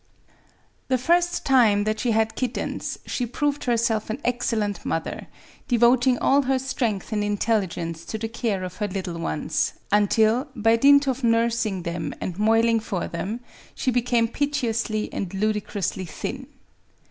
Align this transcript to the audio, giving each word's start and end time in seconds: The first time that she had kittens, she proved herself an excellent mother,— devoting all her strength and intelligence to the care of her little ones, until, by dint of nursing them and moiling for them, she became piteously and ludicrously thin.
The 0.87 0.97
first 0.97 1.45
time 1.45 1.83
that 1.83 1.99
she 1.99 2.09
had 2.09 2.33
kittens, 2.35 2.97
she 3.05 3.27
proved 3.27 3.65
herself 3.65 4.09
an 4.09 4.19
excellent 4.25 4.83
mother,— 4.83 5.27
devoting 5.67 6.17
all 6.17 6.41
her 6.41 6.57
strength 6.57 7.13
and 7.13 7.23
intelligence 7.23 8.03
to 8.05 8.17
the 8.17 8.27
care 8.27 8.63
of 8.63 8.77
her 8.77 8.87
little 8.87 9.19
ones, 9.19 9.73
until, 9.91 10.47
by 10.55 10.75
dint 10.75 11.05
of 11.05 11.23
nursing 11.23 11.83
them 11.83 12.15
and 12.19 12.39
moiling 12.39 12.79
for 12.79 13.07
them, 13.07 13.41
she 13.75 13.91
became 13.91 14.27
piteously 14.27 15.07
and 15.13 15.35
ludicrously 15.35 16.05
thin. 16.05 16.47